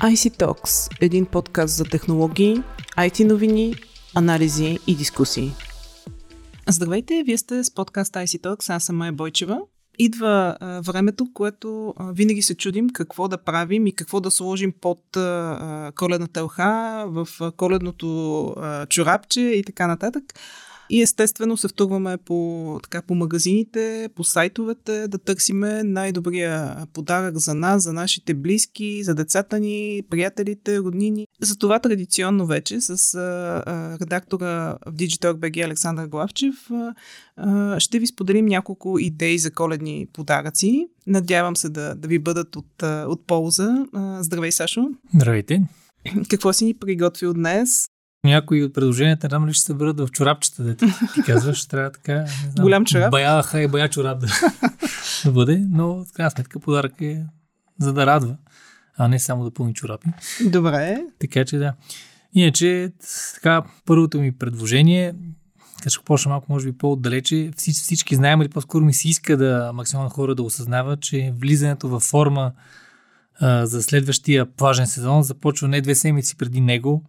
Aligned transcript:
IC 0.00 0.38
Talks– 0.38 0.98
един 1.00 1.26
подкаст 1.26 1.76
за 1.76 1.84
технологии, 1.84 2.62
IT 2.98 3.24
новини, 3.24 3.74
анализи 4.14 4.78
и 4.86 4.94
дискусии. 4.94 5.52
Здравейте, 6.68 7.22
вие 7.26 7.38
сте 7.38 7.64
с 7.64 7.74
подкаст 7.74 8.14
IC 8.14 8.42
Talks, 8.42 8.76
аз 8.76 8.84
съм 8.84 8.96
Майя 8.96 9.12
Бойчева. 9.12 9.60
Идва 9.98 10.56
а, 10.60 10.80
времето, 10.80 11.26
което 11.34 11.94
а, 11.96 12.12
винаги 12.12 12.42
се 12.42 12.54
чудим 12.54 12.90
какво 12.90 13.28
да 13.28 13.38
правим 13.38 13.86
и 13.86 13.94
какво 13.94 14.20
да 14.20 14.30
сложим 14.30 14.72
под 14.80 15.16
а, 15.16 15.92
коледната 15.96 16.44
лха, 16.44 17.04
в 17.06 17.28
а, 17.40 17.52
коледното 17.52 18.46
а, 18.46 18.86
чорапче 18.86 19.40
и 19.40 19.64
така 19.64 19.86
нататък. 19.86 20.24
И 20.90 21.02
естествено 21.02 21.56
се 21.56 21.68
втурваме 21.68 22.16
по, 22.16 22.80
така, 22.82 23.02
по 23.02 23.14
магазините, 23.14 24.08
по 24.14 24.24
сайтовете, 24.24 25.08
да 25.08 25.18
търсиме 25.18 25.82
най-добрия 25.82 26.86
подарък 26.92 27.36
за 27.36 27.54
нас, 27.54 27.82
за 27.82 27.92
нашите 27.92 28.34
близки, 28.34 29.04
за 29.04 29.14
децата 29.14 29.60
ни, 29.60 30.02
приятелите, 30.10 30.78
роднини. 30.78 31.26
Затова 31.40 31.78
традиционно 31.78 32.46
вече 32.46 32.80
с 32.80 33.14
а, 33.14 33.18
а, 33.66 33.98
редактора 33.98 34.76
в 34.86 34.92
Digital.bg 34.92 35.64
Александър 35.64 36.06
Главчев 36.06 36.54
а, 36.70 36.94
а, 37.36 37.80
ще 37.80 37.98
ви 37.98 38.06
споделим 38.06 38.46
няколко 38.46 38.98
идеи 38.98 39.38
за 39.38 39.50
коледни 39.50 40.06
подаръци. 40.12 40.88
Надявам 41.06 41.56
се 41.56 41.68
да, 41.68 41.94
да 41.94 42.08
ви 42.08 42.18
бъдат 42.18 42.56
от, 42.56 42.82
от 42.82 43.26
полза. 43.26 43.86
Здравей, 44.20 44.52
Сашо! 44.52 44.88
Здравейте! 45.14 45.62
Какво 46.30 46.52
си 46.52 46.64
ни 46.64 46.74
приготвил 46.74 47.34
днес? 47.34 47.86
Някои 48.24 48.64
от 48.64 48.74
предложенията 48.74 49.28
там 49.28 49.48
ли 49.48 49.52
ще 49.52 49.64
се 49.64 49.72
върнат 49.72 50.00
в 50.00 50.08
чорапчета, 50.12 50.62
дето 50.62 50.86
ти 51.14 51.22
казваш, 51.22 51.66
трябва 51.66 51.90
така, 51.90 52.14
не 52.14 52.50
знам, 52.50 52.64
Голям 52.64 52.84
чорап. 52.84 53.10
Бая 53.10 53.42
хай, 53.42 53.68
бая 53.68 53.88
чорап 53.88 54.20
да, 54.20 54.26
да 55.24 55.32
бъде, 55.32 55.66
но 55.70 56.04
в 56.04 56.12
крайна 56.12 56.30
сметка 56.30 56.60
подарък 56.60 57.00
е 57.00 57.26
за 57.78 57.92
да 57.92 58.06
радва, 58.06 58.36
а 58.98 59.08
не 59.08 59.18
само 59.18 59.44
да 59.44 59.50
пълни 59.50 59.74
чорапи. 59.74 60.08
Добре. 60.44 61.04
Така 61.18 61.44
че 61.44 61.58
да. 61.58 61.74
Иначе, 62.34 62.92
така, 63.34 63.62
първото 63.86 64.20
ми 64.20 64.32
предложение, 64.32 65.14
така 65.78 65.90
ще 65.90 66.04
почна 66.04 66.28
малко, 66.28 66.52
може 66.52 66.66
би, 66.66 66.78
по-отдалече. 66.78 67.50
Всички, 67.56 67.82
всички 67.82 68.14
знаем, 68.14 68.42
или 68.42 68.48
по-скоро 68.48 68.84
ми 68.84 68.94
се 68.94 69.08
иска 69.08 69.36
да 69.36 69.70
максимално 69.74 70.10
хора 70.10 70.34
да 70.34 70.42
осъзнават, 70.42 71.00
че 71.00 71.32
влизането 71.40 71.88
във 71.88 72.02
форма 72.02 72.52
а, 73.40 73.66
за 73.66 73.82
следващия 73.82 74.46
плажен 74.46 74.86
сезон 74.86 75.22
започва 75.22 75.68
не 75.68 75.80
две 75.80 75.94
седмици 75.94 76.36
преди 76.36 76.60
него, 76.60 77.04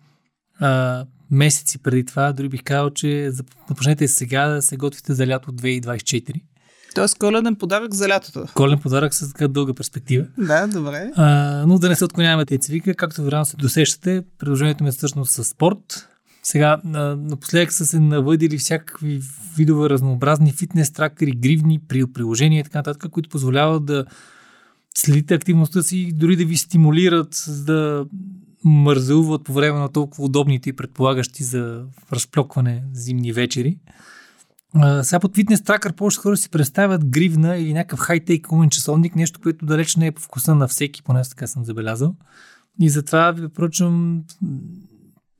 а, 0.61 1.05
месеци 1.31 1.77
преди 1.77 2.05
това, 2.05 2.33
дори 2.33 2.49
бих 2.49 2.63
казал, 2.63 2.89
че 2.89 3.31
започнете 3.31 4.07
сега 4.07 4.47
да 4.47 4.61
се 4.61 4.77
готвите 4.77 5.13
за 5.13 5.27
лято 5.27 5.51
2024. 5.51 6.41
Тоест 6.95 7.17
коледен 7.17 7.55
подарък 7.55 7.93
за 7.93 8.09
лятото. 8.09 8.45
Коледен 8.53 8.79
подарък 8.79 9.13
с 9.13 9.31
така 9.33 9.47
дълга 9.47 9.73
перспектива. 9.73 10.25
Да, 10.37 10.67
добре. 10.67 11.11
А, 11.15 11.63
но 11.67 11.79
да 11.79 11.89
не 11.89 11.95
се 11.95 12.05
отклоняваме 12.05 12.45
тези 12.45 12.71
вика, 12.71 12.95
както 12.95 13.23
вероятно 13.23 13.45
се 13.45 13.57
досещате, 13.57 14.23
предложението 14.39 14.83
ми 14.83 14.89
е 14.89 14.91
всъщност 14.91 15.31
с 15.31 15.43
спорт. 15.43 16.07
Сега, 16.43 16.81
напоследък 17.17 17.73
са 17.73 17.85
се 17.85 17.99
навъдили 17.99 18.57
всякакви 18.57 19.21
видове 19.57 19.89
разнообразни 19.89 20.51
фитнес 20.51 20.91
тракери, 20.91 21.31
гривни, 21.31 21.79
приложения 21.87 22.59
и 22.59 22.63
така 22.63 22.77
нататък, 22.77 23.11
които 23.11 23.29
позволяват 23.29 23.85
да 23.85 24.05
следите 24.97 25.33
активността 25.33 25.81
си, 25.81 26.11
дори 26.13 26.35
да 26.35 26.45
ви 26.45 26.57
стимулират 26.57 27.45
да 27.65 28.05
мързелват 28.63 29.43
по 29.43 29.53
време 29.53 29.79
на 29.79 29.89
толкова 29.89 30.23
удобните 30.23 30.69
и 30.69 30.75
предполагащи 30.75 31.43
за 31.43 31.85
разплокване 32.13 32.83
зимни 32.93 33.33
вечери. 33.33 33.77
А, 34.73 35.03
сега 35.03 35.19
под 35.19 35.35
фитнес 35.35 35.61
тракър 35.61 35.93
повече 35.93 36.19
хора 36.19 36.37
си 36.37 36.49
представят 36.49 37.05
гривна 37.05 37.57
или 37.57 37.73
някакъв 37.73 37.99
хай-тейк 37.99 38.51
умен 38.51 38.69
часовник, 38.69 39.15
нещо, 39.15 39.39
което 39.43 39.65
далеч 39.65 39.95
не 39.95 40.07
е 40.07 40.11
по 40.11 40.21
вкуса 40.21 40.55
на 40.55 40.67
всеки, 40.67 41.03
поне 41.03 41.23
така 41.23 41.47
съм 41.47 41.65
забелязал. 41.65 42.15
И 42.79 42.89
затова 42.89 43.31
ви 43.31 43.41
препоръчвам 43.41 44.23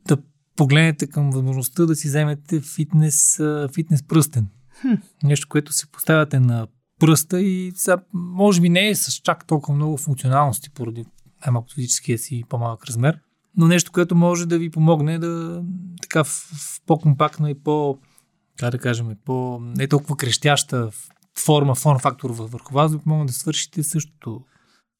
да 0.08 0.18
погледнете 0.56 1.08
към 1.08 1.32
възможността 1.32 1.86
да 1.86 1.96
си 1.96 2.08
вземете 2.08 2.62
фитнес, 2.62 3.42
фитнес 3.74 4.04
пръстен. 4.04 4.48
Хм. 4.82 4.94
Нещо, 5.24 5.48
което 5.50 5.74
си 5.74 5.92
поставяте 5.92 6.40
на 6.40 6.68
пръста 7.00 7.42
и 7.42 7.72
сега, 7.76 7.98
може 8.14 8.62
би 8.62 8.70
не 8.70 8.88
е 8.88 8.96
с 8.96 9.12
чак 9.12 9.48
толкова 9.48 9.76
много 9.76 9.98
функционалности 9.98 10.70
поради 10.70 11.06
най-малко 11.46 11.74
физическия 11.76 12.18
си 12.18 12.44
по-малък 12.50 12.86
размер, 12.86 13.20
но 13.58 13.68
нещо, 13.68 13.92
което 13.92 14.16
може 14.16 14.46
да 14.46 14.58
ви 14.58 14.70
помогне 14.70 15.20
да 15.20 15.64
така 16.02 16.24
в, 16.24 16.28
в 16.28 16.82
по-компактна 16.86 17.50
и 17.50 17.56
по, 17.64 17.98
как 18.60 18.72
да 18.72 18.78
кажем, 18.78 19.16
по 19.26 19.60
не 19.62 19.88
толкова 19.88 20.18
крещяща 20.18 20.90
форма, 21.38 21.76
форм 21.76 22.00
фактор 22.00 22.30
върху 22.30 22.74
вас, 22.74 22.92
да 22.92 23.00
помогне 23.00 23.26
да 23.26 23.34
свършите 23.34 23.84
същото 23.84 24.42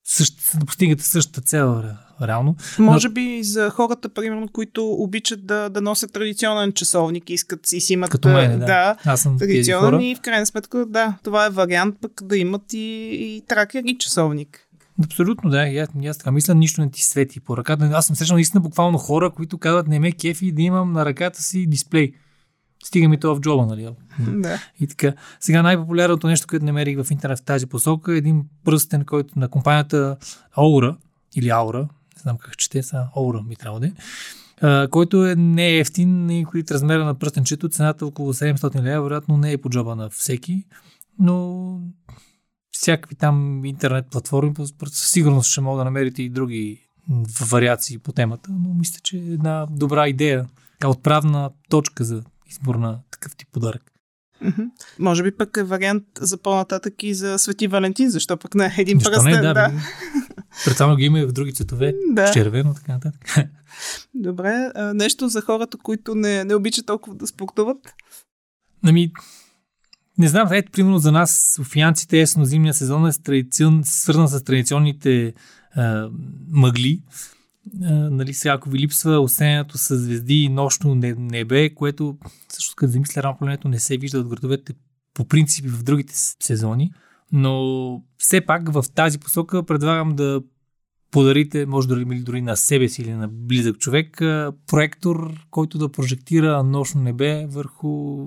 същ, 0.04 0.60
да 0.60 0.66
постигате 0.66 1.04
същата 1.04 1.42
цел 1.42 1.84
реално. 2.22 2.56
Може 2.80 3.08
но... 3.08 3.14
би 3.14 3.44
за 3.44 3.70
хората, 3.70 4.10
примерно, 4.10 4.48
които 4.48 4.88
обичат 4.88 5.46
да, 5.46 5.70
да 5.70 5.82
носят 5.82 6.14
традиционен 6.14 6.74
часовник, 6.74 7.30
искат 7.30 7.66
си 7.66 7.80
си 7.80 7.94
имат 7.94 8.10
Като 8.10 8.30
мен, 8.30 8.60
да. 8.60 8.66
да 8.66 8.98
Аз 9.06 9.22
съм 9.22 9.40
традиционен 9.40 10.02
и 10.02 10.16
в 10.16 10.22
крайна 10.22 10.46
сметка, 10.46 10.86
да, 10.86 11.18
това 11.24 11.46
е 11.46 11.50
вариант 11.50 11.96
пък 12.02 12.22
да 12.24 12.38
имат 12.38 12.74
и, 12.74 13.10
и 13.14 13.44
тракер 13.48 13.84
и 13.86 13.98
часовник. 13.98 14.68
Абсолютно, 15.06 15.50
да. 15.50 15.68
И 15.68 15.78
аз, 15.78 15.90
и 16.02 16.08
аз 16.08 16.18
така 16.18 16.32
мисля, 16.32 16.56
нищо 16.56 16.82
не 16.82 16.92
ти 16.92 17.04
свети 17.04 17.40
по 17.40 17.58
ръката. 17.58 17.90
Аз 17.94 18.06
съм 18.06 18.16
срещал 18.16 18.36
наистина 18.36 18.62
буквално 18.62 18.98
хора, 18.98 19.30
които 19.30 19.58
казват, 19.58 19.88
не 19.88 20.00
ме 20.00 20.12
кефи 20.12 20.52
да 20.52 20.62
имам 20.62 20.92
на 20.92 21.06
ръката 21.06 21.44
си 21.44 21.68
дисплей. 21.68 22.14
Стига 22.84 23.10
ми 23.10 23.20
това 23.20 23.36
в 23.36 23.40
джоба, 23.40 23.66
нали? 23.66 23.90
Да. 24.20 24.60
И 24.80 24.88
така. 24.88 25.14
Сега 25.40 25.62
най-популярното 25.62 26.28
нещо, 26.28 26.48
което 26.48 26.66
намерих 26.66 27.04
в 27.04 27.12
интернет 27.12 27.40
в 27.40 27.44
тази 27.44 27.66
посока 27.66 28.14
е 28.14 28.18
един 28.18 28.44
пръстен, 28.66 29.06
който 29.06 29.40
на 29.40 29.50
компанията 29.50 30.18
Aura, 30.58 30.96
или 31.36 31.48
Aura, 31.48 31.82
не 31.82 32.22
знам 32.22 32.38
как 32.38 32.58
чете, 32.58 32.84
са 32.84 33.08
Aura 33.16 33.48
ми 33.48 33.56
трябва 33.56 33.80
да 33.80 33.88
е, 33.88 33.94
който 34.88 35.26
е 35.26 35.36
не 35.36 35.68
е 35.68 35.80
ефтин 35.80 36.30
и 36.30 36.46
който 36.46 36.74
размера 36.74 37.06
на 37.06 37.16
пръстенчето, 37.16 37.70
цената 37.70 38.06
около 38.06 38.34
700 38.34 38.82
лева, 38.82 39.04
вероятно 39.04 39.38
не 39.38 39.52
е 39.52 39.58
по 39.58 39.70
джоба 39.70 39.96
на 39.96 40.10
всеки, 40.10 40.66
но 41.20 41.80
всякакви 42.82 43.16
там 43.16 43.66
интернет 43.66 44.06
платформи, 44.12 44.54
със 44.86 45.12
сигурност 45.12 45.52
ще 45.52 45.62
мога 45.62 45.78
да 45.78 45.86
намерите 45.86 46.24
и 46.24 46.30
други 46.30 46.88
вариации 47.52 47.98
по 47.98 48.12
темата, 48.12 48.50
но 48.52 48.74
мисля, 48.74 49.00
че 49.04 49.18
е 49.18 49.20
една 49.20 49.68
добра 49.70 50.08
идея, 50.08 50.48
отправна 50.86 51.52
точка 51.70 52.04
за 52.04 52.24
избор 52.50 52.76
на 52.76 53.00
такъв 53.12 53.36
тип 53.36 53.48
подарък. 53.52 53.92
Mm-hmm. 54.44 54.70
Може 55.00 55.24
би 55.24 55.38
пък 55.38 55.58
е 55.58 55.64
вариант 55.64 56.04
за 56.20 56.38
по-нататък 56.38 57.04
и 57.04 57.14
за 57.14 57.40
Свети 57.40 57.68
Валентин, 57.68 58.10
защо 58.10 58.38
пък 58.38 58.56
не 58.56 58.76
един 58.78 59.00
Защо 59.00 59.12
пръстен, 59.12 59.32
не, 59.32 59.42
да. 59.42 59.54
да. 59.54 59.72
Предполагам 60.66 60.98
ги 60.98 61.06
има 61.06 61.20
и 61.20 61.26
в 61.26 61.32
други 61.32 61.54
цветове, 61.54 61.94
да. 62.12 62.32
червено, 62.32 62.74
така 62.74 62.94
нататък. 62.94 63.22
Добре, 64.14 64.72
а, 64.76 64.94
нещо 64.94 65.28
за 65.28 65.42
хората, 65.42 65.78
които 65.78 66.16
не, 66.16 66.44
не 66.44 66.56
обичат 66.56 66.86
толкова 66.86 67.16
да 67.16 67.28
спортуват? 67.28 67.94
Ами, 68.84 69.12
не 70.22 70.28
знам, 70.28 70.48
ето, 70.52 70.72
примерно 70.72 70.98
за 70.98 71.12
нас, 71.12 71.54
софиянците, 71.56 72.22
есенно-зимния 72.22 72.74
сезон 72.74 73.08
е 73.08 73.12
традицион, 73.24 73.82
свързан 73.84 74.28
с 74.28 74.44
традиционните 74.44 75.34
а, 75.76 76.10
мъгли. 76.50 77.02
А, 77.84 77.94
нали, 77.94 78.34
сега, 78.34 78.54
ако 78.54 78.70
ви 78.70 78.80
липсва 78.80 79.20
осенето 79.20 79.78
с 79.78 79.98
звезди 79.98 80.44
и 80.44 80.50
нощно 80.50 80.96
небе, 80.96 81.74
което 81.74 82.18
също 82.50 82.76
като 82.76 82.92
замисля 82.92 83.24
рано 83.24 83.58
не 83.66 83.80
се 83.80 83.98
вижда 83.98 84.20
от 84.20 84.28
градовете 84.28 84.74
по 85.14 85.28
принцип 85.28 85.66
в 85.70 85.84
другите 85.84 86.14
сезони, 86.16 86.92
но 87.32 88.04
все 88.18 88.42
пак 88.42 88.74
в 88.74 88.86
тази 88.96 89.20
посока 89.20 89.64
предлагам 89.64 90.16
да 90.16 90.42
подарите, 91.12 91.66
може 91.66 91.88
дори, 91.88 92.06
дори 92.06 92.42
на 92.42 92.58
себе 92.58 92.90
си 92.90 93.02
или 93.02 93.14
на 93.14 93.28
близък 93.28 93.78
човек, 93.78 94.18
проектор, 94.68 95.46
който 95.50 95.78
да 95.78 95.92
прожектира 95.92 96.64
нощно 96.64 97.02
небе 97.02 97.46
върху 97.46 98.26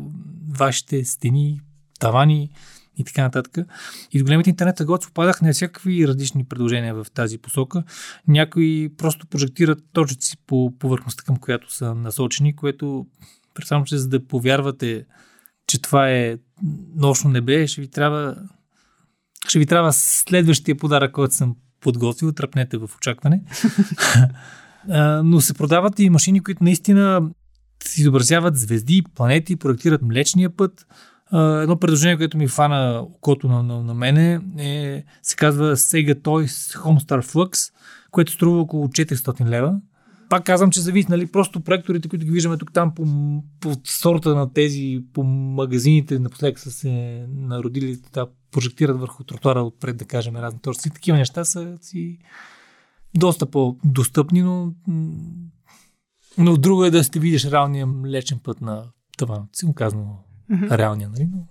вашите 0.58 1.04
стени, 1.04 1.60
тавани 2.00 2.50
и 2.96 3.04
така 3.04 3.22
нататък. 3.22 3.66
И 4.12 4.18
в 4.18 4.24
големите 4.24 4.50
интернет 4.50 4.76
търговци 4.76 5.06
попадах 5.06 5.42
на 5.42 5.52
всякакви 5.52 6.08
различни 6.08 6.44
предложения 6.44 6.94
в 6.94 7.06
тази 7.14 7.38
посока. 7.38 7.82
Някои 8.28 8.90
просто 8.96 9.26
прожектират 9.26 9.78
точици 9.92 10.36
по 10.46 10.72
повърхността, 10.78 11.22
към 11.22 11.36
която 11.36 11.74
са 11.74 11.94
насочени, 11.94 12.56
което 12.56 13.06
само 13.64 13.84
че 13.84 13.98
за 13.98 14.08
да 14.08 14.26
повярвате, 14.26 15.04
че 15.66 15.82
това 15.82 16.10
е 16.10 16.36
нощно 16.96 17.30
небе, 17.30 17.66
ще 17.66 17.80
ви 17.80 17.88
трябва 17.88 18.36
ще 19.48 19.58
ви 19.58 19.66
трябва 19.66 19.92
следващия 19.92 20.76
подарък, 20.76 21.12
който 21.12 21.34
съм 21.34 21.56
подготвил, 21.80 22.32
тръпнете 22.32 22.76
в 22.76 22.90
очакване. 22.96 23.42
Но 25.24 25.40
се 25.40 25.54
продават 25.54 25.98
и 25.98 26.10
машини, 26.10 26.42
които 26.42 26.64
наистина 26.64 27.30
изобразяват 27.96 28.56
звезди, 28.56 29.02
планети, 29.14 29.56
проектират 29.56 30.02
Млечния 30.02 30.56
път, 30.56 30.86
едно 31.34 31.76
предложение, 31.76 32.16
което 32.16 32.38
ми 32.38 32.48
фана 32.48 33.00
окото 33.00 33.48
на, 33.48 33.62
на, 33.62 33.82
на 33.82 33.94
мене, 33.94 34.40
е, 34.58 35.04
се 35.22 35.36
казва 35.36 35.76
Sega 35.76 36.14
Toys 36.14 36.78
Homestar 36.78 37.22
Flux, 37.22 37.72
което 38.10 38.32
струва 38.32 38.60
около 38.60 38.88
400 38.88 39.48
лева. 39.48 39.74
Пак 40.28 40.44
казвам, 40.44 40.70
че 40.70 40.80
зависи, 40.80 41.06
нали, 41.10 41.26
просто 41.26 41.60
проекторите, 41.60 42.08
които 42.08 42.24
ги 42.24 42.30
виждаме 42.30 42.58
тук 42.58 42.72
там 42.72 42.94
по, 42.94 43.06
по 43.60 43.76
сорта 43.84 44.34
на 44.34 44.52
тези, 44.52 45.04
по 45.12 45.22
магазините, 45.24 46.18
напоследък 46.18 46.58
са 46.58 46.70
се 46.70 47.24
народили, 47.28 47.98
да, 48.12 48.26
прожектират 48.50 49.00
върху 49.00 49.24
тротуара 49.24 49.62
отпред, 49.62 49.96
да 49.96 50.04
кажем, 50.04 50.36
разни 50.36 50.60
точки. 50.60 50.90
Такива 50.90 51.18
неща 51.18 51.44
са 51.44 51.78
си 51.80 52.18
доста 53.16 53.46
по-достъпни, 53.46 54.42
но, 54.42 54.72
но 56.38 56.56
друго 56.56 56.84
е 56.84 56.90
да 56.90 57.04
сте 57.04 57.18
видиш 57.20 57.44
реалния 57.44 57.86
млечен 57.86 58.38
път 58.42 58.60
на 58.60 58.84
това. 59.18 59.42
Си 59.52 59.66
го 59.66 59.74
казвам 59.74 60.06
mm-hmm. 60.50 60.78
реалния, 60.78 61.08
нали? 61.08 61.28
Но... 61.32 61.46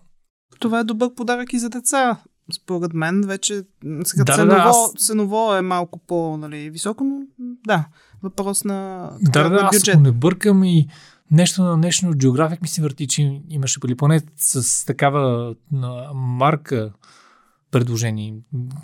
Това 0.60 0.80
е 0.80 0.84
добър 0.84 1.16
подарък 1.16 1.54
и 1.54 1.60
за 1.60 1.69
деца. 1.69 2.22
Според 2.54 2.94
мен 2.94 3.22
вече 3.22 3.63
сега 4.04 4.24
да, 4.24 4.36
ценово, 4.36 4.56
да, 4.56 4.63
аз... 4.66 5.06
ценово 5.06 5.56
е 5.56 5.62
малко 5.62 6.00
по-високо, 6.00 7.04
нали, 7.04 7.22
но 7.40 7.56
да, 7.68 7.88
въпрос 8.24 8.63
на, 8.63 9.10
да, 9.22 9.50
да, 9.50 9.69
бюджет. 9.72 9.95
Аз 9.95 10.01
не 10.01 10.12
бъркам 10.12 10.63
и 10.63 10.88
нещо 11.31 11.63
на 11.63 11.78
нещо 11.78 12.06
Geographic 12.06 12.62
ми 12.62 12.68
се 12.68 12.81
върти, 12.81 13.07
че 13.07 13.42
имаше 13.50 13.80
или 13.86 13.95
поне 13.95 14.22
с 14.38 14.86
такава 14.86 15.56
марка 16.13 16.94
предложение 17.72 18.36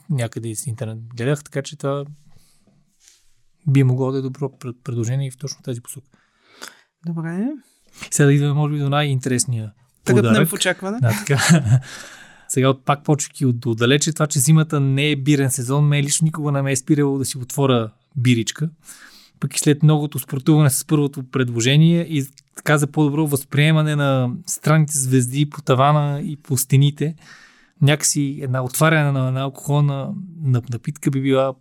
някъде 0.09 0.50
из 0.50 0.67
интернет 0.67 1.00
гледах, 1.15 1.44
така 1.44 1.62
че 1.62 1.77
това 1.77 2.05
би 3.67 3.83
могло 3.83 4.12
да 4.12 4.17
е 4.17 4.21
добро 4.21 4.51
предложение 4.83 5.27
и 5.27 5.31
в 5.31 5.38
точно 5.38 5.62
тази 5.63 5.81
посока. 5.81 6.07
Добре. 7.05 7.47
Сега 8.12 8.25
да 8.25 8.33
идваме, 8.33 8.53
може 8.53 8.73
би, 8.73 8.79
до 8.79 8.89
най-интересния 8.89 9.73
Тръгнем 10.15 10.45
в 10.45 10.53
очакване. 10.53 10.97
Да, 11.01 11.09
така. 11.09 11.61
Сега 12.47 12.73
пак 12.85 13.03
почвайки 13.03 13.45
от 13.45 13.65
отдалече, 13.65 14.13
това, 14.13 14.27
че 14.27 14.39
зимата 14.39 14.79
не 14.79 15.11
е 15.11 15.15
бирен 15.15 15.51
сезон, 15.51 15.88
ме 15.88 16.03
лично 16.03 16.25
никога 16.25 16.51
не 16.51 16.61
ме 16.61 16.71
е 16.71 16.75
спирало 16.75 17.17
да 17.17 17.25
си 17.25 17.38
отворя 17.38 17.89
биричка. 18.15 18.69
Пък 19.39 19.56
и 19.56 19.59
след 19.59 19.83
многото 19.83 20.19
спортуване 20.19 20.69
с 20.69 20.85
първото 20.85 21.23
предложение 21.31 22.01
и 22.01 22.27
така 22.56 22.77
за 22.77 22.88
по-добро 22.88 23.27
възприемане 23.27 23.95
на 23.95 24.29
странните 24.45 24.97
звезди 24.97 25.50
по 25.50 25.61
тавана 25.61 26.21
и 26.21 26.38
по 26.38 26.57
стените, 26.57 27.15
някакси 27.81 28.39
една 28.41 28.63
отваряне 28.63 29.12
на, 29.12 29.31
на 29.31 29.41
алкохолна 29.41 30.09
напитка 30.44 31.12
би 31.12 31.21
била 31.21 31.53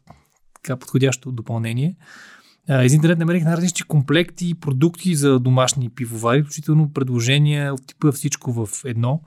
така 0.54 0.76
подходящо 0.76 1.32
допълнение. 1.32 1.96
Из 2.68 2.94
интернет 2.94 3.18
намерих 3.18 3.44
на 3.44 3.56
различни 3.56 3.86
комплекти 3.86 4.48
и 4.48 4.54
продукти 4.54 5.14
за 5.14 5.38
домашни 5.38 5.90
пивовари, 5.90 6.42
включително 6.42 6.92
предложения 6.92 7.74
от 7.74 7.86
типа 7.86 8.12
всичко 8.12 8.52
в 8.52 8.68
едно. 8.84 9.20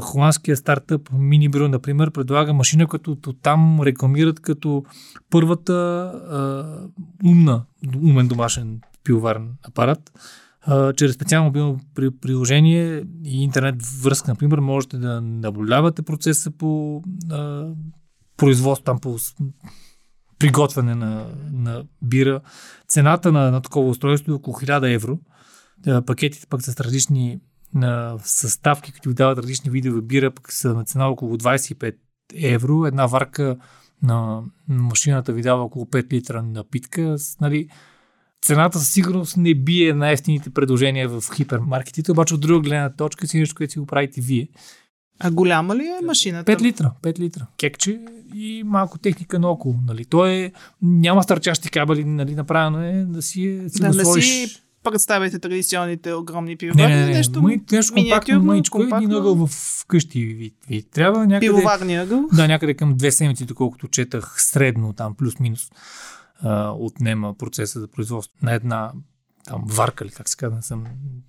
Холандския 0.00 0.56
стартъп 0.56 1.08
Minibrew, 1.10 1.66
например, 1.66 2.10
предлага 2.10 2.52
машина, 2.52 2.86
като 2.86 3.32
там 3.32 3.80
рекламират 3.80 4.40
като 4.40 4.84
първата 5.30 6.64
умна, 7.24 7.64
умен 8.02 8.28
домашен 8.28 8.80
пивоварен 9.04 9.48
апарат. 9.62 10.12
Чрез 10.96 11.14
специално 11.14 11.46
мобилно 11.46 11.80
приложение 12.20 13.04
и 13.24 13.42
интернет 13.42 13.86
връзка, 14.02 14.30
например, 14.30 14.58
можете 14.58 14.96
да 14.96 15.20
наблюдавате 15.20 16.02
процеса 16.02 16.50
по 16.50 17.02
производство, 18.36 18.84
там 18.84 18.98
по 18.98 19.16
приготвяне 20.38 20.94
на, 20.94 21.26
на 21.52 21.84
бира. 22.02 22.40
Цената 22.88 23.32
на, 23.32 23.50
на 23.50 23.62
такова 23.62 23.88
устройство 23.88 24.32
е 24.32 24.34
около 24.34 24.56
1000 24.56 24.94
евро. 24.94 25.18
Пакетите 26.06 26.46
пък 26.46 26.62
с 26.62 26.80
различни 26.80 27.40
на 27.74 28.18
съставки, 28.22 28.92
които 28.92 29.14
дават 29.14 29.38
различни 29.38 29.70
видове 29.70 30.00
бира, 30.00 30.30
пък 30.30 30.52
са 30.52 30.74
на 30.74 30.84
цена 30.84 31.08
около 31.08 31.36
25 31.36 31.94
евро. 32.34 32.86
Една 32.86 33.06
варка 33.06 33.56
на 34.02 34.42
машината 34.68 35.32
ви 35.32 35.42
дава 35.42 35.62
около 35.62 35.84
5 35.84 36.12
литра 36.12 36.42
напитка. 36.42 37.16
Нали, 37.40 37.68
цената 38.42 38.78
със 38.78 38.90
сигурност 38.90 39.36
не 39.36 39.54
бие 39.54 39.94
най-ефтините 39.94 40.50
предложения 40.50 41.08
в 41.08 41.22
хипермаркетите, 41.34 42.12
обаче 42.12 42.34
от 42.34 42.40
друга 42.40 42.60
гледна 42.60 42.92
точка 42.92 43.26
си 43.26 43.38
нещо, 43.38 43.54
което 43.54 43.72
си 43.72 43.78
го 43.78 43.86
правите 43.86 44.20
вие. 44.20 44.48
А 45.20 45.30
голяма 45.30 45.76
ли 45.76 45.86
е 45.86 46.06
машината? 46.06 46.52
5 46.52 46.62
литра, 46.62 46.92
5 47.02 47.18
литра. 47.18 47.46
Кекче 47.56 48.00
и 48.34 48.62
малко 48.66 48.98
техника 48.98 49.38
наоколо. 49.38 49.74
Нали. 49.86 50.04
То 50.04 50.26
е, 50.26 50.52
няма 50.82 51.22
стърчащи 51.22 51.70
кабели, 51.70 52.04
нали, 52.04 52.34
направено 52.34 52.82
е 52.82 53.04
да 53.08 53.22
си, 53.22 53.62
си 53.68 53.80
да, 53.80 53.88
го 53.88 53.94
сложиш... 53.94 54.24
си 54.24 54.62
представяте 54.90 55.38
традиционните 55.38 56.12
огромни 56.12 56.56
пивоварни. 56.56 56.94
Не, 56.94 57.00
не, 57.00 57.06
не. 57.06 57.12
Нещо, 57.12 57.42
Май, 57.42 57.60
нещо 57.72 57.94
компактно, 57.94 58.42
мъничко. 58.42 58.82
Един 58.82 59.12
ъгъл 59.12 59.46
в 59.46 59.50
къщи 59.88 60.24
ви, 60.24 60.54
ви 60.68 60.82
трябва. 60.82 61.26
Някъде, 61.26 61.46
Пивоварния 61.46 62.02
ъгъл? 62.02 62.28
Да, 62.32 62.48
някъде 62.48 62.74
към 62.74 62.96
две 62.96 63.10
седмици, 63.10 63.44
доколкото 63.44 63.88
четах 63.88 64.34
средно 64.38 64.92
там, 64.92 65.14
плюс-минус, 65.14 65.70
а, 66.40 66.70
отнема 66.70 67.34
процеса 67.34 67.80
за 67.80 67.88
производство 67.88 68.36
на 68.42 68.54
една 68.54 68.92
там 69.44 69.62
варка 69.66 70.04
ли, 70.04 70.10
как 70.10 70.28
се 70.28 70.36
казва, 70.36 70.56
не 70.56 70.62
съм, 70.62 70.84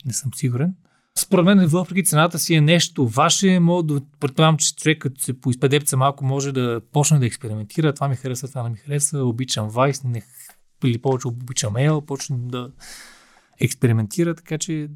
не 0.06 0.13
съм 0.13 0.31
сигурен. 0.36 0.74
Според 1.17 1.45
мен, 1.45 1.67
въпреки 1.67 2.03
цената 2.03 2.39
си 2.39 2.56
е 2.56 2.61
нещо 2.61 3.07
ваше, 3.07 3.59
мога 3.59 3.83
да 3.83 4.01
предполагам, 4.19 4.57
че 4.57 4.75
човек 4.75 5.01
като 5.01 5.21
се 5.21 5.41
поизпедепца 5.41 5.97
малко 5.97 6.25
може 6.25 6.51
да 6.51 6.81
почне 6.91 7.19
да 7.19 7.25
експериментира. 7.25 7.94
Това 7.94 8.07
ми 8.07 8.15
харесва, 8.15 8.47
това 8.47 8.63
не 8.63 8.69
ми 8.69 8.77
харесва, 8.77 9.23
обичам 9.23 9.71
Vice, 9.71 10.03
не, 10.03 10.23
или 10.83 10.97
повече 10.97 11.27
обичам 11.27 11.73
Mail, 11.73 12.06
почне 12.06 12.38
да 12.39 12.71
експериментира, 13.59 14.35
така 14.35 14.57
че 14.57 14.89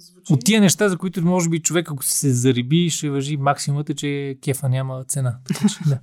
Звучи. 0.00 0.32
От 0.32 0.44
тия 0.44 0.60
неща, 0.60 0.88
за 0.88 0.96
които 0.96 1.22
може 1.22 1.48
би 1.48 1.60
човек, 1.60 1.90
ако 1.90 2.04
се 2.04 2.32
зариби, 2.32 2.90
ще 2.90 3.10
въжи 3.10 3.36
максимумът, 3.36 3.90
е, 3.90 3.94
че 3.94 4.38
кефа 4.44 4.68
няма 4.68 5.04
цена. 5.04 5.38
да. 5.88 6.00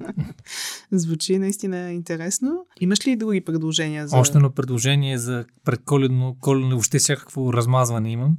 Звучи 0.98 1.38
наистина 1.38 1.92
интересно. 1.92 2.66
Имаш 2.80 3.08
ли 3.08 3.16
други 3.16 3.42
предложения? 3.42 4.08
За... 4.08 4.18
Още 4.18 4.38
едно 4.38 4.52
предложение 4.52 5.18
за 5.18 5.46
предколедно, 5.64 6.38
коледно, 6.42 6.70
въобще 6.70 7.00
всякакво 7.00 7.54
размазване 7.54 8.12
имам. 8.12 8.38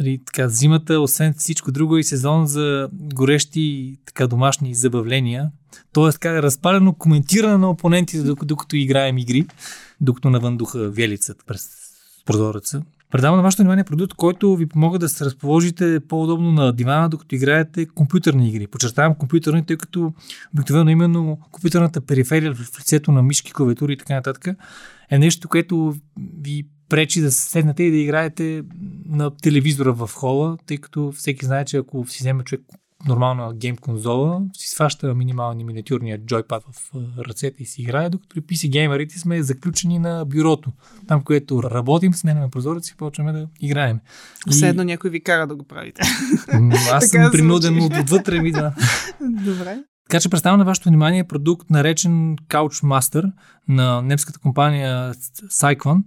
Нали, 0.00 0.20
така, 0.26 0.48
зимата, 0.48 1.00
освен 1.00 1.34
всичко 1.38 1.72
друго, 1.72 1.96
и 1.96 2.04
сезон 2.04 2.46
за 2.46 2.88
горещи 2.92 3.96
така, 4.06 4.26
домашни 4.26 4.74
забавления. 4.74 5.50
Тоест, 5.92 6.20
така, 6.20 6.42
разпалено 6.42 6.94
коментиране 6.94 7.56
на 7.56 7.70
опонентите, 7.70 8.22
докато, 8.22 8.46
докато 8.46 8.76
играем 8.76 9.18
игри, 9.18 9.46
докато 10.00 10.30
навън 10.30 10.56
духа 10.56 10.90
велицата 10.90 11.44
през 11.46 11.68
прозореца. 12.26 12.82
Предавам 13.10 13.36
на 13.36 13.42
вашето 13.42 13.62
внимание 13.62 13.84
продукт, 13.84 14.14
който 14.14 14.56
ви 14.56 14.66
помага 14.66 14.98
да 14.98 15.08
се 15.08 15.24
разположите 15.24 16.00
по-удобно 16.08 16.52
на 16.52 16.72
дивана, 16.72 17.08
докато 17.08 17.34
играете 17.34 17.86
компютърни 17.86 18.48
игри. 18.48 18.66
Подчертавам 18.66 19.14
компютърни, 19.14 19.66
тъй 19.66 19.76
като 19.76 20.12
обикновено 20.54 20.90
именно 20.90 21.38
компютърната 21.52 22.00
периферия 22.00 22.54
в 22.54 22.80
лицето 22.80 23.12
на 23.12 23.22
мишки, 23.22 23.52
клавиатури 23.52 23.92
и 23.92 23.96
така 23.96 24.14
нататък 24.14 24.48
е 25.10 25.18
нещо, 25.18 25.48
което 25.48 25.94
ви 26.40 26.66
пречи 26.88 27.20
да 27.20 27.32
седнете 27.32 27.82
и 27.82 27.90
да 27.90 27.96
играете 27.96 28.62
на 29.08 29.36
телевизора 29.36 29.92
в 29.92 30.10
хола, 30.12 30.56
тъй 30.66 30.78
като 30.78 31.12
всеки 31.12 31.46
знае, 31.46 31.64
че 31.64 31.76
ако 31.76 32.06
си 32.06 32.18
вземе 32.20 32.44
човек 32.44 32.62
нормална 33.08 33.54
гейм 33.54 33.76
конзола, 33.76 34.42
си 34.52 34.68
сваща 34.68 35.14
минимални 35.14 35.64
миниатюрния 35.64 36.18
джойпад 36.18 36.62
в 36.72 36.90
ръцете 37.28 37.62
и 37.62 37.66
си 37.66 37.82
играе, 37.82 38.10
докато 38.10 38.28
при 38.28 38.40
PC 38.40 38.70
геймерите 38.70 39.18
сме 39.18 39.42
заключени 39.42 39.98
на 39.98 40.24
бюрото. 40.24 40.72
Там, 41.08 41.24
където 41.24 41.62
работим, 41.62 42.14
сменяме 42.14 42.50
прозорец 42.50 42.88
и 42.88 42.96
почваме 42.96 43.32
да 43.32 43.48
играем. 43.60 44.00
Все 44.50 44.68
едно 44.68 44.84
някой 44.84 45.10
ви 45.10 45.22
кара 45.22 45.46
да 45.46 45.56
го 45.56 45.64
правите. 45.64 46.02
Аз 46.92 47.08
съм 47.08 47.30
принуден 47.32 47.80
от 47.80 47.92
отвътре 47.96 48.40
ми 48.40 48.52
да. 48.52 48.74
Добре. 49.20 49.78
Така 50.08 50.20
че 50.20 50.28
представям 50.28 50.58
на 50.58 50.64
вашето 50.64 50.88
внимание 50.88 51.24
продукт 51.24 51.70
наречен 51.70 52.36
Couchmaster 52.36 53.32
на 53.68 54.02
немската 54.02 54.38
компания 54.38 55.14
Cyclone. 55.50 56.02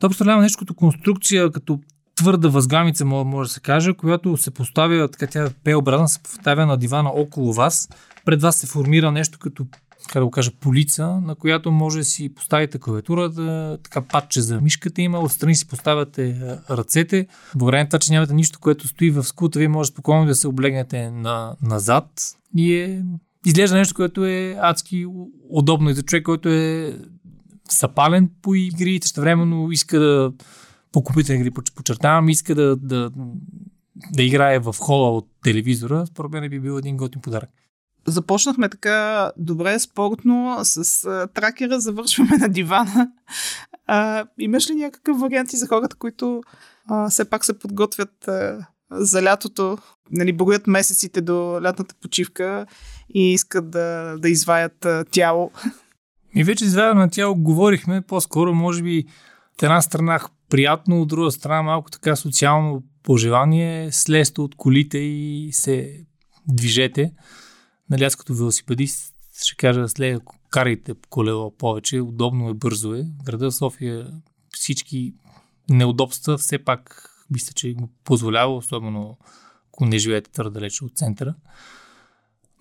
Той 0.00 0.10
представлява 0.10 0.42
нещо 0.42 0.58
като 0.58 0.74
конструкция, 0.74 1.50
като 1.50 1.80
твърда 2.16 2.48
възглавница, 2.48 3.04
може 3.04 3.48
да 3.48 3.54
се 3.54 3.60
каже, 3.60 3.94
която 3.94 4.36
се 4.36 4.50
поставя, 4.50 5.08
така 5.08 5.26
тя 5.26 5.50
е 5.66 5.74
образна, 5.74 6.08
се 6.08 6.18
поставя 6.18 6.66
на 6.66 6.76
дивана 6.76 7.10
около 7.10 7.52
вас. 7.52 7.88
Пред 8.24 8.42
вас 8.42 8.56
се 8.56 8.66
формира 8.66 9.12
нещо 9.12 9.38
като 9.38 9.66
как 10.06 10.20
да 10.20 10.24
го 10.24 10.30
кажа, 10.30 10.50
полица, 10.60 11.06
на 11.06 11.34
която 11.34 11.72
може 11.72 11.98
да 11.98 12.04
си 12.04 12.34
поставите 12.34 12.78
клавиатурата, 12.78 13.78
така 13.82 14.00
патче 14.00 14.40
за 14.40 14.60
мишката 14.60 15.02
има, 15.02 15.18
отстрани 15.18 15.54
си 15.54 15.68
поставяте 15.68 16.56
ръцете. 16.70 17.26
Благодарение 17.54 17.84
на 17.84 17.88
това, 17.88 17.98
че 17.98 18.12
нямате 18.12 18.34
нищо, 18.34 18.58
което 18.60 18.88
стои 18.88 19.10
в 19.10 19.24
скута, 19.24 19.58
вие 19.58 19.68
може 19.68 19.90
спокойно 19.90 20.26
да 20.26 20.34
се 20.34 20.48
облегнете 20.48 21.10
на, 21.10 21.56
назад 21.62 22.06
и 22.56 22.74
е, 22.74 23.02
изглежда 23.46 23.76
нещо, 23.76 23.94
което 23.94 24.24
е 24.24 24.56
адски 24.60 25.06
удобно 25.50 25.90
и 25.90 25.94
за 25.94 26.02
човек, 26.02 26.22
който 26.22 26.48
е 26.48 26.98
съпален 27.68 28.30
по 28.42 28.54
игри 28.54 29.00
времено 29.16 29.70
иска 29.70 29.98
да 29.98 30.32
по 30.96 31.04
компютърни 31.04 31.40
игри, 31.40 31.50
подчертавам, 31.50 32.28
иска 32.28 32.54
да, 32.54 32.76
да, 32.76 33.10
да 34.12 34.22
играе 34.22 34.58
в 34.58 34.74
хола 34.78 35.10
от 35.10 35.28
телевизора, 35.42 36.06
според 36.06 36.30
мен 36.30 36.50
би 36.50 36.60
бил 36.60 36.78
един 36.78 36.96
готин 36.96 37.22
подарък. 37.22 37.50
Започнахме 38.06 38.68
така 38.68 39.30
добре, 39.36 39.78
спортно, 39.78 40.58
с 40.62 41.04
а, 41.04 41.26
тракера, 41.34 41.80
завършваме 41.80 42.36
на 42.36 42.48
дивана. 42.48 43.10
А, 43.86 44.24
имаш 44.38 44.70
ли 44.70 44.74
някакъв 44.74 45.20
варианти 45.20 45.56
за 45.56 45.66
хората, 45.66 45.96
които 45.96 46.42
а, 46.88 47.08
все 47.08 47.30
пак 47.30 47.44
се 47.44 47.58
подготвят 47.58 48.28
а, 48.28 48.66
за 48.90 49.22
лятото, 49.22 49.78
нали, 50.10 50.32
броят 50.32 50.66
месеците 50.66 51.20
до 51.20 51.60
лятната 51.62 51.94
почивка 52.02 52.66
и 53.14 53.32
искат 53.32 53.70
да, 53.70 54.16
да 54.18 54.28
изваят 54.28 54.84
а, 54.84 55.04
тяло? 55.10 55.50
И 56.34 56.44
вече 56.44 56.64
извадено 56.64 57.00
на 57.00 57.10
тяло 57.10 57.34
говорихме, 57.34 58.02
по-скоро 58.02 58.54
може 58.54 58.82
би 58.82 59.04
от 59.54 59.62
една 59.62 59.82
страна 59.82 60.20
приятно, 60.48 61.02
от 61.02 61.08
друга 61.08 61.30
страна 61.30 61.62
малко 61.62 61.90
така 61.90 62.16
социално 62.16 62.82
пожелание, 63.02 63.92
слезте 63.92 64.40
от 64.40 64.54
колите 64.54 64.98
и 64.98 65.48
се 65.52 66.04
движете. 66.48 67.12
Нали 67.90 68.04
аз 68.04 68.16
като 68.16 68.34
велосипедист 68.34 69.14
ще 69.44 69.56
кажа 69.56 69.88
след 69.88 70.22
карайте 70.50 70.94
колело 71.10 71.56
повече, 71.56 72.00
удобно 72.00 72.48
е, 72.50 72.54
бързо 72.54 72.94
е. 72.94 73.06
Града 73.24 73.52
София 73.52 74.12
всички 74.54 75.14
неудобства 75.70 76.38
все 76.38 76.58
пак 76.58 77.10
мисля, 77.30 77.52
че 77.52 77.72
го 77.72 77.88
позволява, 78.04 78.56
особено 78.56 79.18
ако 79.68 79.86
не 79.86 79.98
живеете 79.98 80.30
твърде 80.30 80.50
далече 80.50 80.84
от 80.84 80.96
центъра. 80.96 81.34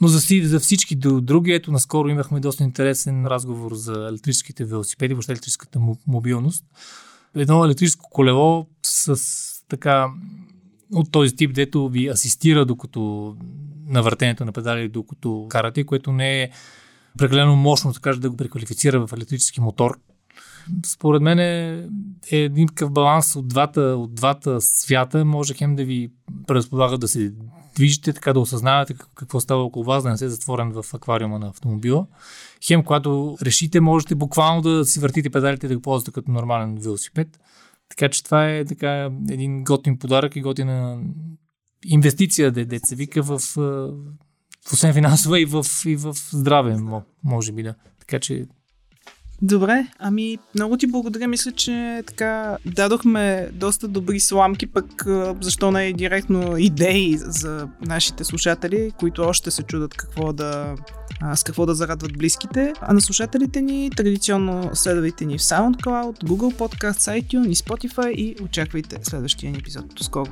Но 0.01 0.07
за, 0.07 0.19
за 0.43 0.59
всички 0.59 0.95
други, 0.95 1.51
ето 1.51 1.71
наскоро 1.71 2.09
имахме 2.09 2.39
доста 2.39 2.63
интересен 2.63 3.25
разговор 3.25 3.73
за 3.73 3.93
електрическите 4.09 4.65
велосипеди, 4.65 5.13
въобще 5.13 5.31
електрическата 5.31 5.79
мобилност. 6.07 6.65
Едно 7.35 7.65
електрическо 7.65 8.09
колело 8.09 8.67
с 8.83 9.15
така 9.69 10.07
от 10.93 11.11
този 11.11 11.35
тип, 11.35 11.53
дето 11.53 11.89
ви 11.89 12.07
асистира 12.07 12.65
докато 12.65 13.35
на 13.87 14.01
въртенето 14.01 14.45
на 14.45 14.51
педали, 14.51 14.89
докато 14.89 15.45
карате, 15.49 15.83
което 15.83 16.11
не 16.11 16.43
е 16.43 16.49
прекалено 17.17 17.55
мощно, 17.55 17.93
така 17.93 18.13
да 18.13 18.29
го 18.29 18.37
преквалифицира 18.37 19.07
в 19.07 19.13
електрически 19.13 19.61
мотор. 19.61 19.99
Според 20.85 21.21
мен 21.21 21.39
е, 21.39 21.87
е 22.31 22.37
един 22.37 22.67
такъв 22.67 22.91
баланс 22.91 23.35
от 23.35 23.47
двата, 23.47 23.81
от 23.81 24.15
двата 24.15 24.61
свята. 24.61 25.25
Може 25.25 25.53
хем 25.53 25.75
да 25.75 25.85
ви 25.85 26.11
предполага 26.47 26.97
да 26.97 27.07
се 27.07 27.33
движите, 27.75 28.13
така 28.13 28.33
да 28.33 28.39
осъзнавате 28.39 28.95
какво 29.15 29.39
става 29.39 29.63
около 29.63 29.85
вас, 29.85 30.03
да 30.03 30.09
не 30.09 30.17
се 30.17 30.29
затворен 30.29 30.71
в 30.71 30.93
аквариума 30.93 31.39
на 31.39 31.47
автомобила. 31.47 32.07
Хем, 32.67 32.83
когато 32.83 33.37
решите, 33.41 33.79
можете 33.79 34.15
буквално 34.15 34.61
да 34.61 34.85
си 34.85 34.99
въртите 34.99 35.29
педалите 35.29 35.67
да 35.67 35.75
го 35.75 35.81
ползвате 35.81 36.11
като 36.11 36.31
нормален 36.31 36.75
велосипед. 36.75 37.39
Така 37.89 38.09
че 38.09 38.23
това 38.23 38.49
е 38.49 38.65
така 38.65 39.09
един 39.29 39.63
готин 39.63 39.97
подарък 39.97 40.35
и 40.35 40.41
готина 40.41 40.99
инвестиция, 41.85 42.51
де, 42.51 42.65
де 42.65 42.79
се 42.83 42.95
вика 42.95 43.21
в, 43.23 43.39
в 44.67 44.73
освен 44.73 44.93
финансова 44.93 45.39
и 45.39 45.45
в, 45.45 45.65
и 45.85 45.95
в 45.95 46.15
здраве, 46.31 46.77
може 47.23 47.51
би 47.51 47.63
да. 47.63 47.75
Така 47.99 48.19
че 48.19 48.45
Добре, 49.45 49.87
ами 49.99 50.37
много 50.55 50.77
ти 50.77 50.87
благодаря. 50.87 51.27
Мисля, 51.27 51.51
че 51.51 52.03
така 52.07 52.57
дадохме 52.65 53.49
доста 53.53 53.87
добри 53.87 54.19
сламки, 54.19 54.67
пък 54.67 54.85
защо 55.41 55.71
не 55.71 55.93
директно 55.93 56.57
идеи 56.57 57.17
за 57.17 57.67
нашите 57.81 58.23
слушатели, 58.23 58.91
които 58.99 59.21
още 59.21 59.51
се 59.51 59.63
чудат 59.63 59.93
какво 59.93 60.33
да, 60.33 60.75
с 61.35 61.43
какво 61.43 61.65
да 61.65 61.75
зарадват 61.75 62.17
близките. 62.17 62.73
А 62.81 62.93
на 62.93 63.01
слушателите 63.01 63.61
ни 63.61 63.89
традиционно 63.95 64.69
следвайте 64.73 65.25
ни 65.25 65.37
в 65.37 65.41
SoundCloud, 65.41 66.23
Google 66.23 66.55
Podcasts, 66.55 67.21
iTunes 67.21 67.49
и 67.49 67.55
Spotify 67.55 68.11
и 68.11 68.43
очаквайте 68.43 68.97
следващия 69.03 69.51
ни 69.51 69.57
епизод. 69.57 69.85
До 69.95 70.03
скоро! 70.03 70.31